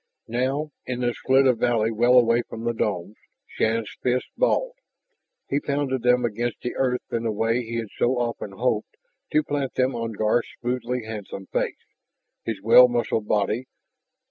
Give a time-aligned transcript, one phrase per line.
[0.27, 4.73] Now, in this slit of valley well away from the domes, Shann's fists balled.
[5.47, 8.97] He pounded them against the earth in a way he had so often hoped
[9.31, 11.77] to plant them on Garth's smoothly handsome face,
[12.43, 13.67] his well muscled body.